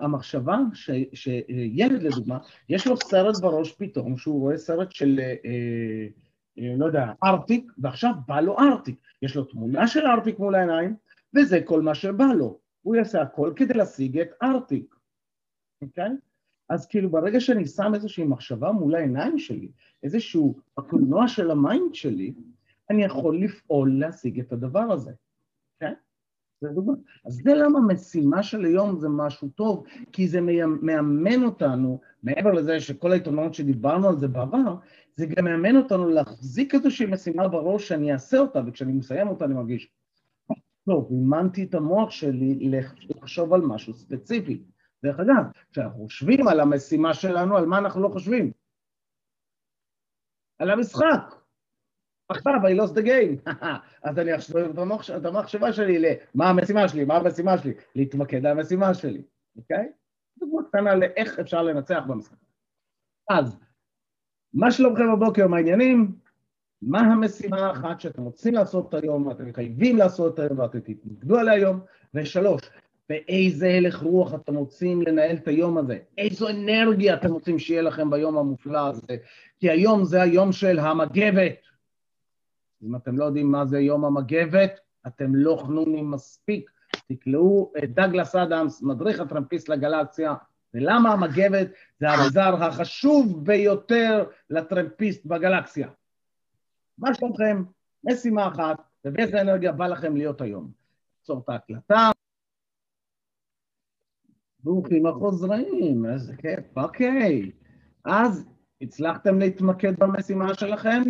המחשבה 0.00 0.58
ש, 0.74 0.90
שילד 1.12 2.02
לדוגמה, 2.02 2.38
יש 2.68 2.86
לו 2.86 2.96
סרט 2.96 3.40
בראש 3.40 3.72
פתאום, 3.72 4.16
שהוא 4.16 4.40
רואה 4.40 4.58
סרט 4.58 4.92
של, 4.92 5.20
אה, 5.20 5.34
אה, 6.58 6.74
לא 6.76 6.86
יודע, 6.86 7.06
ארטיק, 7.24 7.72
ועכשיו 7.78 8.12
בא 8.28 8.40
לו 8.40 8.58
ארטיק, 8.58 8.96
יש 9.22 9.36
לו 9.36 9.44
תמונה 9.44 9.86
של 9.86 10.06
ארטיק 10.06 10.38
מול 10.38 10.54
העיניים, 10.54 10.96
וזה 11.36 11.60
כל 11.64 11.82
מה 11.82 11.94
שבא 11.94 12.26
לו. 12.38 12.58
הוא 12.82 12.96
יעשה 12.96 13.22
הכל 13.22 13.52
כדי 13.56 13.74
להשיג 13.74 14.18
את 14.18 14.28
ארטיק, 14.42 14.94
אוקיי? 15.82 16.10
אז 16.68 16.86
כאילו 16.86 17.10
ברגע 17.10 17.40
שאני 17.40 17.66
שם 17.66 17.94
איזושהי 17.94 18.24
מחשבה 18.24 18.72
מול 18.72 18.94
העיניים 18.94 19.38
שלי, 19.38 19.68
איזשהו 20.02 20.58
הקולנוע 20.78 21.28
של 21.28 21.50
ה 21.50 21.59
mind 21.59 21.94
שלי, 21.94 22.32
אני 22.92 23.04
יכול 23.04 23.38
לפעול 23.38 23.98
להשיג 23.98 24.40
את 24.40 24.52
הדבר 24.52 24.92
הזה, 24.92 25.12
כן? 25.80 25.92
זה 26.60 26.68
דוגמא. 26.68 26.94
אז 27.24 27.40
זה 27.44 27.54
למה 27.54 27.80
משימה 27.80 28.42
של 28.42 28.64
היום 28.64 29.00
זה 29.00 29.08
משהו 29.08 29.48
טוב, 29.48 29.86
כי 30.12 30.28
זה 30.28 30.40
מאמן 30.82 31.44
אותנו, 31.44 32.00
מעבר 32.22 32.52
לזה 32.52 32.80
שכל 32.80 33.12
העיתונאות 33.12 33.54
שדיברנו 33.54 34.08
על 34.08 34.18
זה 34.18 34.28
בעבר, 34.28 34.76
זה 35.16 35.26
גם 35.26 35.44
מאמן 35.44 35.76
אותנו 35.76 36.08
להחזיק 36.08 36.74
איזושהי 36.74 37.06
משימה 37.06 37.48
בראש 37.48 37.88
שאני 37.88 38.12
אעשה 38.12 38.38
אותה, 38.38 38.60
וכשאני 38.66 38.92
מסיים 38.92 39.28
אותה 39.28 39.44
אני 39.44 39.54
מרגיש, 39.54 39.90
טוב, 40.86 41.08
אימנתי 41.10 41.64
את 41.64 41.74
המוח 41.74 42.10
שלי 42.10 42.70
לחשוב 43.08 43.54
על 43.54 43.60
משהו 43.60 43.94
ספציפי. 43.94 44.62
דרך 45.04 45.20
אגב, 45.20 45.44
כשאנחנו 45.72 46.04
חושבים 46.04 46.48
על 46.48 46.60
המשימה 46.60 47.14
שלנו, 47.14 47.56
על 47.56 47.66
מה 47.66 47.78
אנחנו 47.78 48.02
לא 48.02 48.08
חושבים? 48.08 48.52
על 50.58 50.70
המשחק. 50.70 51.41
עכשיו, 52.36 52.52
I 52.66 52.80
lost 52.80 52.94
the 52.94 53.02
game. 53.02 53.50
אז 54.04 54.18
אני 54.18 54.36
אחשוב 54.36 54.56
את 55.16 55.24
המחשבה 55.26 55.72
שלי 55.72 55.98
למה 56.34 56.50
המשימה 56.50 56.88
שלי, 56.88 57.04
מה 57.04 57.16
המשימה 57.16 57.58
שלי, 57.58 57.72
להתמקד 57.94 58.46
על 58.46 58.58
המשימה 58.58 58.94
שלי, 58.94 59.22
אוקיי? 59.56 59.88
דוגמא 60.38 60.62
קטנה 60.68 60.94
לאיך 60.94 61.38
אפשר 61.38 61.62
לנצח 61.62 62.02
במשחק. 62.08 62.36
אז, 63.30 63.58
מה 64.54 64.70
שלומכם 64.70 65.12
בבוקר, 65.12 65.48
מה 65.48 65.56
העניינים? 65.56 66.12
מה 66.82 67.00
המשימה 67.00 67.66
האחת 67.66 68.00
שאתם 68.00 68.22
רוצים 68.22 68.54
לעשות 68.54 68.94
היום, 68.94 69.26
ואתם 69.26 69.52
חייבים 69.52 69.96
לעשות 69.96 70.38
היום, 70.38 70.58
ואתם 70.58 70.80
תתנגדו 70.80 71.38
עליה 71.38 71.54
היום, 71.54 71.80
ושלוש, 72.14 72.62
באיזה 73.08 73.68
הלך 73.68 74.02
רוח 74.02 74.34
אתם 74.34 74.54
רוצים 74.54 75.02
לנהל 75.02 75.36
את 75.36 75.48
היום 75.48 75.78
הזה, 75.78 75.98
איזו 76.18 76.48
אנרגיה 76.48 77.14
אתם 77.14 77.32
רוצים 77.32 77.58
שיהיה 77.58 77.82
לכם 77.82 78.10
ביום 78.10 78.38
המופלא 78.38 78.88
הזה, 78.88 79.16
כי 79.60 79.70
היום 79.70 80.04
זה 80.04 80.22
היום 80.22 80.52
של 80.52 80.78
המגבת. 80.78 81.71
אם 82.82 82.96
אתם 82.96 83.18
לא 83.18 83.24
יודעים 83.24 83.52
מה 83.52 83.66
זה 83.66 83.80
יום 83.80 84.04
המגבת, 84.04 84.80
אתם 85.06 85.34
לא 85.34 85.62
חנונים 85.66 86.10
מספיק. 86.10 86.70
תקלעו 87.08 87.72
את 87.84 87.94
דגלס 87.94 88.34
אדמס, 88.34 88.82
מדריך 88.82 89.20
הטרמפיסט 89.20 89.68
לגלקסיה, 89.68 90.34
ולמה 90.74 91.12
המגבת 91.12 91.68
זה 92.00 92.10
האביזר 92.10 92.64
החשוב 92.64 93.44
ביותר 93.44 94.24
לטרמפיסט 94.50 95.26
בגלקסיה. 95.26 95.88
מה 96.98 97.14
שלומכם? 97.14 97.62
משימה 98.04 98.48
אחת, 98.48 98.76
ובאיזה 99.04 99.40
אנרגיה 99.40 99.72
בא 99.72 99.86
לכם 99.86 100.16
להיות 100.16 100.40
היום. 100.40 100.70
עצור 101.22 101.40
את 101.44 101.48
ההקלטה. 101.48 102.10
ברוכים 104.64 105.06
החוזרים, 105.06 106.06
איזה 106.12 106.36
כיף, 106.36 106.76
אוקיי. 106.76 107.50
אז 108.04 108.48
הצלחתם 108.80 109.38
להתמקד 109.38 109.98
במשימה 109.98 110.54
שלכם? 110.54 111.02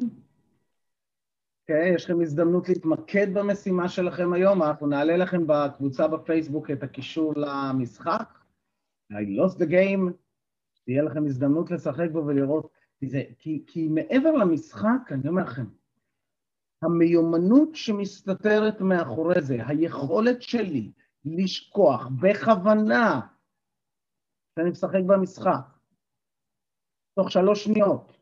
אוקיי, 1.63 1.95
יש 1.95 2.05
לכם 2.05 2.21
הזדמנות 2.21 2.69
להתמקד 2.69 3.35
במשימה 3.35 3.89
שלכם 3.89 4.33
היום, 4.33 4.63
אנחנו 4.63 4.87
נעלה 4.87 5.17
לכם 5.17 5.47
בקבוצה 5.47 6.09
בפייסבוק 6.09 6.71
את 6.71 6.83
הקישור 6.83 7.33
למשחק. 7.37 8.39
I 9.13 9.15
lost 9.15 9.59
the 9.59 9.71
game, 9.71 10.13
תהיה 10.85 11.03
לכם 11.03 11.25
הזדמנות 11.27 11.71
לשחק 11.71 12.11
בו 12.13 12.27
ולראות, 12.27 12.71
זה, 13.05 13.23
כי, 13.39 13.65
כי 13.67 13.89
מעבר 13.89 14.33
למשחק, 14.33 15.11
אני 15.11 15.29
אומר 15.29 15.43
לכם, 15.43 15.65
המיומנות 16.83 17.69
שמסתתרת 17.75 18.81
מאחורי 18.81 19.41
זה, 19.41 19.57
היכולת 19.67 20.43
שלי 20.43 20.93
לשכוח 21.25 22.09
בכוונה 22.21 23.21
שאני 24.59 24.71
משחק 24.71 25.01
במשחק, 25.07 25.65
תוך 27.15 27.31
שלוש 27.31 27.65
שניות, 27.65 28.22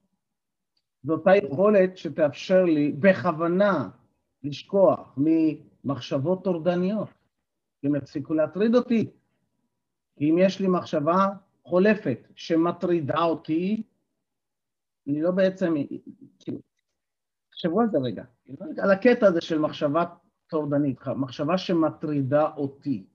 זו 1.02 1.12
אותה 1.12 1.30
יכולת 1.37 1.97
שתאפשר 1.97 2.64
לי 2.64 2.92
בכוונה 2.92 3.88
לשכוח 4.42 5.16
ממחשבות 5.16 6.45
טורדניות, 6.45 7.09
הם 7.85 7.95
יפסיקו 7.95 8.35
להטריד 8.35 8.75
אותי. 8.75 9.11
כי 10.16 10.30
אם 10.30 10.38
יש 10.38 10.61
לי 10.61 10.69
מחשבה 10.69 11.28
חולפת 11.64 12.19
שמטרידה 12.35 13.23
אותי, 13.23 13.83
אני 15.09 15.23
לא 15.23 15.30
בעצם, 15.30 15.75
כאילו, 16.38 16.59
תחשבו 17.50 17.80
על 17.80 17.87
זה 17.90 17.99
רגע, 17.99 18.25
על 18.83 18.90
הקטע 18.90 19.26
הזה 19.26 19.40
של 19.40 19.59
מחשבה 19.59 20.04
טורדנית, 20.47 20.99
מחשבה 21.16 21.59
שמטרידה 21.59 22.50
אותי. 22.57 23.07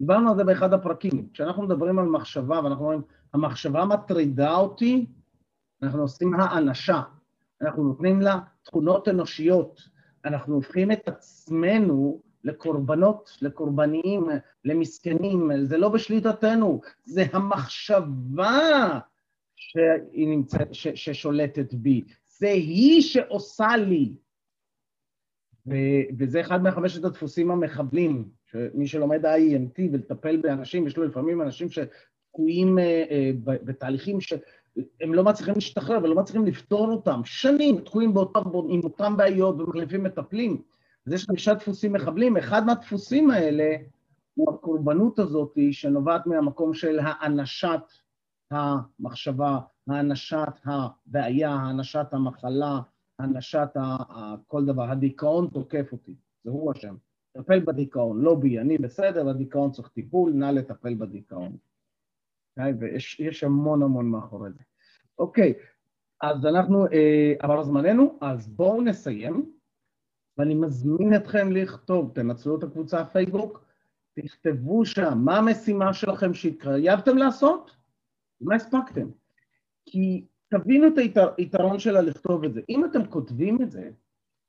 דיברנו 0.00 0.30
על 0.30 0.36
זה 0.36 0.44
באחד 0.44 0.72
הפרקים. 0.72 1.28
כשאנחנו 1.32 1.62
מדברים 1.62 1.98
על 1.98 2.04
מחשבה 2.04 2.60
ואנחנו 2.64 2.84
אומרים, 2.84 3.02
המחשבה 3.32 3.84
מטרידה 3.84 4.56
אותי, 4.56 5.06
אנחנו 5.82 6.02
עושים 6.02 6.34
האנשה. 6.34 7.02
אנחנו 7.62 7.82
נותנים 7.82 8.20
לה 8.20 8.38
תכונות 8.62 9.08
אנושיות. 9.08 9.80
אנחנו 10.24 10.54
הופכים 10.54 10.92
את 10.92 11.08
עצמנו 11.08 12.22
לקורבנות, 12.44 13.38
לקורבניים, 13.42 14.26
למסכנים. 14.64 15.50
זה 15.64 15.78
לא 15.78 15.88
בשליטתנו, 15.88 16.80
זה 17.04 17.24
המחשבה 17.32 18.98
שהיא 19.56 20.28
נמצאת, 20.28 20.74
ש, 20.74 20.88
ששולטת 20.88 21.74
בי. 21.74 22.02
זה 22.26 22.48
היא 22.48 23.02
שעושה 23.02 23.76
לי. 23.76 24.14
ו- 25.66 26.14
וזה 26.18 26.40
אחד 26.40 26.62
מהחמשת 26.62 27.04
הדפוסים 27.04 27.50
המחבלים, 27.50 28.28
שמי 28.46 28.86
שלומד 28.86 29.26
IEMT 29.26 29.82
ולטפל 29.92 30.36
באנשים, 30.36 30.86
יש 30.86 30.96
לו 30.96 31.04
לפעמים 31.04 31.42
אנשים 31.42 31.68
שתקועים 31.70 32.78
אה, 32.78 33.04
אה, 33.10 33.30
בתהליכים 33.44 34.20
שהם 34.74 35.14
לא 35.14 35.24
מצליחים 35.24 35.54
להשתחרר 35.54 35.98
ולא 36.02 36.14
מצליחים 36.14 36.46
לפתור 36.46 36.88
אותם, 36.88 37.20
שנים 37.24 37.80
תקועים 37.80 38.14
באותם, 38.14 38.40
עם 38.68 38.80
אותם 38.84 39.16
בעיות 39.16 39.60
ומחליפים 39.60 40.04
מטפלים. 40.04 40.62
אז 41.06 41.12
יש 41.12 41.24
חמישה 41.24 41.54
דפוסים 41.54 41.92
מחבלים, 41.92 42.36
אחד 42.36 42.66
מהדפוסים 42.66 43.30
האלה 43.30 43.76
הוא 44.34 44.54
הקורבנות 44.54 45.18
הזאת 45.18 45.58
שנובעת 45.72 46.26
מהמקום 46.26 46.74
של 46.74 46.98
האנשת 47.02 47.80
המחשבה, 48.50 49.58
האנשת 49.88 50.52
הבעיה, 50.64 51.50
האנשת 51.50 52.06
המחלה, 52.12 52.80
האנשת 53.18 53.68
כל 54.46 54.64
דבר, 54.64 54.90
הדיכאון 54.90 55.48
תוקף 55.52 55.92
אותי, 55.92 56.14
זה 56.44 56.50
הוא 56.50 56.72
השם. 56.76 56.94
טפל 57.32 57.60
בדיכאון, 57.60 58.20
לא 58.20 58.34
בי, 58.34 58.58
אני 58.58 58.78
בסדר, 58.78 59.28
הדיכאון 59.28 59.70
צריך 59.70 59.88
טיפול, 59.88 60.32
נא 60.32 60.44
לטפל 60.44 60.94
בדיכאון. 60.94 61.56
Okay, 62.58 62.62
ויש 62.80 63.44
המון 63.44 63.82
המון 63.82 64.10
מאחורי 64.10 64.50
זה. 64.52 64.62
אוקיי, 65.18 65.54
אז 66.20 66.46
אנחנו, 66.46 66.86
אה, 66.86 67.34
עבר 67.38 67.62
זמננו, 67.62 68.18
אז 68.20 68.48
בואו 68.48 68.82
נסיים. 68.82 69.52
ואני 70.38 70.54
מזמין 70.54 71.16
אתכם 71.16 71.52
לכתוב, 71.52 72.12
תנצלו 72.14 72.58
את 72.58 72.62
הקבוצה 72.62 73.00
הפייסבוק, 73.00 73.64
תכתבו 74.14 74.84
שם 74.84 75.18
מה 75.18 75.38
המשימה 75.38 75.94
שלכם 75.94 76.34
שהתחייבתם 76.34 77.16
לעשות, 77.16 77.76
מה 78.40 78.54
הספקתם. 78.54 79.10
כי 79.86 80.26
תבינו 80.48 80.86
את 80.86 81.16
היתרון 81.38 81.78
שלה 81.78 82.00
לכתוב 82.00 82.44
את 82.44 82.54
זה. 82.54 82.60
אם 82.68 82.84
אתם 82.84 83.06
כותבים 83.06 83.62
את 83.62 83.70
זה, 83.70 83.90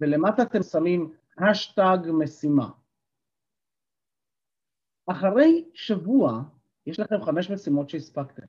ולמטה 0.01 0.43
אתם 0.43 0.63
שמים 0.63 1.13
השטג 1.37 1.97
משימה, 2.13 2.69
אחרי 5.07 5.65
שבוע 5.73 6.43
יש 6.85 6.99
לכם 6.99 7.21
חמש 7.21 7.49
משימות 7.49 7.89
שהספקתם. 7.89 8.45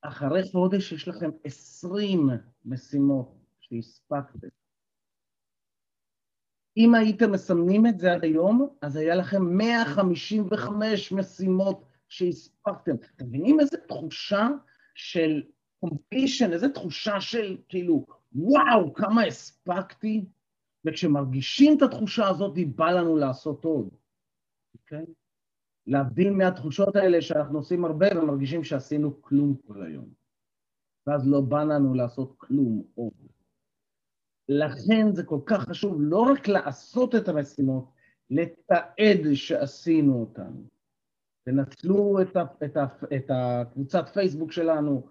אחרי 0.00 0.42
חודש 0.52 0.92
יש 0.92 1.08
לכם 1.08 1.30
עשרים 1.44 2.28
משימות 2.64 3.34
שהספקתם. 3.60 4.48
אם 6.76 6.94
הייתם 6.94 7.32
מסמנים 7.32 7.86
את 7.86 7.98
זה 7.98 8.12
עד 8.12 8.24
היום, 8.24 8.68
אז 8.82 8.96
היה 8.96 9.14
לכם 9.14 9.42
155 9.56 11.12
משימות 11.12 11.84
שהספקתם. 12.08 12.94
אתם 13.16 13.26
מבינים 13.26 13.60
איזה 13.60 13.76
תחושה 13.88 14.48
של 14.94 15.42
קומפלישן, 15.80 16.52
איזה 16.52 16.68
תחושה 16.68 17.20
של 17.20 17.56
כאילו, 17.68 18.06
וואו, 18.32 18.94
כמה 18.94 19.22
הספקתי? 19.22 20.24
וכשמרגישים 20.84 21.76
את 21.76 21.82
התחושה 21.82 22.28
הזאת, 22.28 22.58
בא 22.76 22.90
לנו 22.90 23.16
לעשות 23.16 23.64
עוד, 23.64 23.88
אוקיי? 24.74 24.98
Okay? 24.98 25.27
להבדיל 25.88 26.30
מהתחושות 26.30 26.96
האלה 26.96 27.22
שאנחנו 27.22 27.58
עושים 27.58 27.84
הרבה 27.84 28.06
ומרגישים 28.18 28.64
שעשינו 28.64 29.22
כלום 29.22 29.56
כל 29.66 29.82
היום. 29.82 30.08
ואז 31.06 31.28
לא 31.28 31.40
בא 31.40 31.62
לנו 31.62 31.94
לעשות 31.94 32.34
כלום 32.36 32.82
עוד. 32.94 33.12
לכן 34.48 35.12
זה 35.12 35.22
כל 35.24 35.40
כך 35.46 35.64
חשוב 35.68 35.96
לא 36.00 36.18
רק 36.18 36.48
לעשות 36.48 37.14
את 37.14 37.28
המשימות, 37.28 37.90
לתעד 38.30 39.34
שעשינו 39.34 40.20
אותן. 40.20 40.52
תנצלו 41.44 42.22
את, 42.22 42.36
ה, 42.36 42.44
את, 42.64 42.76
ה, 42.76 42.86
את 43.16 43.30
הקבוצת 43.30 44.08
פייסבוק 44.08 44.52
שלנו, 44.52 45.06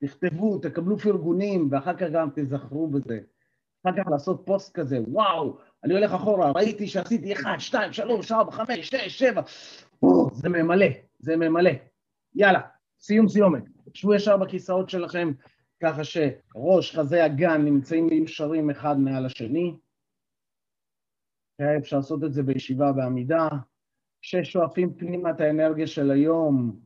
תכתבו, 0.00 0.58
תקבלו 0.58 0.98
פרגונים, 0.98 1.68
ואחר 1.70 1.96
כך 1.96 2.06
גם 2.12 2.28
תזכרו 2.34 2.88
בזה. 2.88 3.20
אחר 3.82 3.96
כך 3.96 4.10
לעשות 4.10 4.42
פוסט 4.46 4.74
כזה, 4.74 5.00
וואו, 5.08 5.58
אני 5.84 5.94
הולך 5.94 6.12
אחורה, 6.12 6.52
ראיתי 6.52 6.86
שעשיתי 6.86 7.32
1, 7.32 7.60
2, 7.60 7.92
3, 7.92 8.32
4, 8.32 8.52
5, 8.52 8.88
6, 8.88 9.18
7, 9.18 9.42
זה 10.32 10.48
ממלא, 10.48 10.86
זה 11.18 11.36
ממלא. 11.36 11.70
יאללה, 12.34 12.60
סיום 13.00 13.28
סיומת. 13.28 13.62
שבו 13.94 14.14
ישר 14.14 14.36
בכיסאות 14.36 14.90
שלכם, 14.90 15.32
ככה 15.82 16.04
שראש, 16.04 16.96
חזה, 16.96 17.26
אגן 17.26 17.64
נמצאים 17.64 18.06
מיושרים 18.06 18.70
אחד 18.70 18.98
מעל 18.98 19.26
השני. 19.26 19.78
אפשר 21.78 21.96
לעשות 21.96 22.24
את 22.24 22.32
זה 22.32 22.42
בישיבה 22.42 22.92
בעמידה. 22.92 23.48
כששואפים 24.20 24.94
פנימה 24.94 25.30
את 25.30 25.40
האנרגיה 25.40 25.86
של 25.86 26.10
היום, 26.10 26.80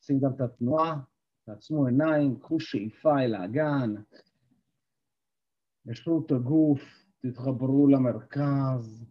עושים 0.00 0.20
גם 0.20 0.30
את 0.36 0.40
התנועה, 0.40 1.00
תעצמו 1.44 1.86
עיניים, 1.86 2.38
קחו 2.40 2.60
שאיפה 2.60 3.20
אל 3.20 3.34
האגן, 3.34 3.94
ישרו 5.86 6.22
את 6.26 6.32
הגוף, 6.32 6.82
תתחברו 7.20 7.88
למרכז 7.88 9.04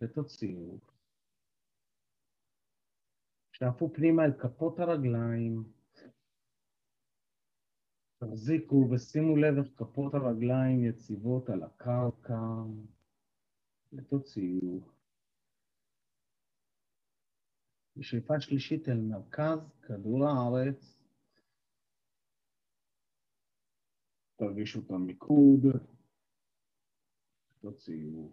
ותוציאו. 0.00 0.91
שאפו 3.62 3.92
פנימה 3.94 4.24
אל 4.24 4.32
כפות 4.32 4.78
הרגליים, 4.78 5.64
תחזיקו 8.18 8.88
ושימו 8.90 9.36
לב 9.36 9.58
איך 9.58 9.66
כפות 9.76 10.14
הרגליים 10.14 10.84
יציבות 10.84 11.50
על 11.50 11.62
הקרקע 11.62 12.40
ותוציאו. 13.92 14.80
בשאיפה 17.96 18.40
שלישית 18.40 18.88
אל 18.88 19.00
מרכז 19.00 19.58
כדור 19.82 20.24
הארץ, 20.24 20.98
תרגישו 24.36 24.80
את 24.80 24.90
המיקוד, 24.90 25.66
תוציאו. 27.60 28.32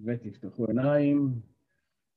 ותפתחו 0.00 0.66
עיניים. 0.66 1.49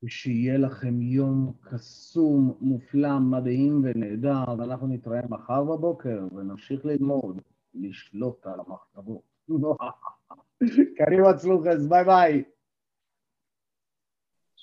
ושיהיה 0.03 0.57
לכם 0.57 1.01
יום 1.01 1.53
קסום, 1.61 2.57
מופלא, 2.61 3.19
מדהים 3.19 3.81
ונהדר, 3.83 4.43
ואנחנו 4.57 4.87
נתראה 4.87 5.21
מחר 5.29 5.63
בבוקר 5.63 6.27
ונמשיך 6.35 6.85
ללמוד, 6.85 7.41
לשלוט 7.73 8.47
על 8.47 8.59
המחשבות. 8.59 9.21
קריב 10.97 11.25
עצלוחס, 11.25 11.85
ביי 11.89 12.03
ביי. 12.05 12.43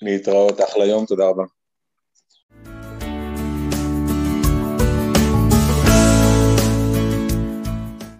להתראות, 0.01 0.59
אחלה 0.61 0.85
יום, 0.85 1.05
תודה 1.05 1.29
רבה. 1.29 1.43